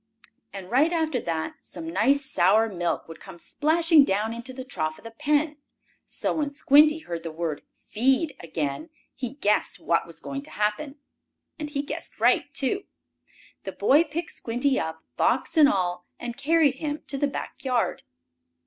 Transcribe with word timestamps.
And 0.51 0.71
right 0.71 0.91
after 0.91 1.19
that, 1.19 1.57
some 1.61 1.87
nice 1.93 2.25
sour 2.25 2.67
milk 2.69 3.07
would 3.07 3.19
come 3.19 3.37
splashing 3.37 4.03
down 4.03 4.33
into 4.33 4.51
the 4.51 4.63
trough 4.65 4.97
of 4.97 5.03
the 5.03 5.11
pen. 5.11 5.57
So 6.07 6.33
when 6.33 6.49
Squinty 6.49 6.97
heard 7.01 7.21
the 7.21 7.31
word 7.31 7.61
"feed" 7.75 8.35
again, 8.39 8.89
he 9.13 9.35
guessed 9.35 9.79
what 9.79 10.07
was 10.07 10.19
going 10.19 10.41
to 10.41 10.49
happen. 10.49 10.95
And 11.59 11.69
he 11.69 11.83
guessed 11.83 12.19
right, 12.19 12.51
too. 12.51 12.85
The 13.63 13.73
boy 13.73 14.03
picked 14.03 14.31
Squinty 14.31 14.79
up, 14.79 15.03
box 15.17 15.55
and 15.55 15.69
all, 15.69 16.07
and 16.19 16.35
carried 16.35 16.77
him 16.81 17.03
to 17.05 17.19
the 17.19 17.27
back 17.27 17.63
yard. 17.63 18.01